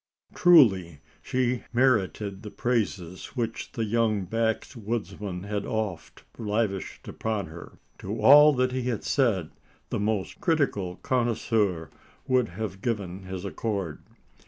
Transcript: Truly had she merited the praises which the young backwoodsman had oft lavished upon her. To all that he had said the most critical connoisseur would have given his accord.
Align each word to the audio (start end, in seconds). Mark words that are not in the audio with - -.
Truly 0.33 0.89
had 0.89 0.99
she 1.21 1.63
merited 1.71 2.41
the 2.41 2.49
praises 2.49 3.35
which 3.35 3.73
the 3.73 3.85
young 3.85 4.25
backwoodsman 4.25 5.43
had 5.43 5.63
oft 5.63 6.23
lavished 6.39 7.07
upon 7.07 7.45
her. 7.45 7.73
To 7.99 8.19
all 8.19 8.51
that 8.53 8.71
he 8.71 8.89
had 8.89 9.03
said 9.03 9.51
the 9.91 9.99
most 9.99 10.41
critical 10.41 10.95
connoisseur 11.03 11.91
would 12.27 12.49
have 12.49 12.81
given 12.81 13.25
his 13.25 13.45
accord. 13.45 14.01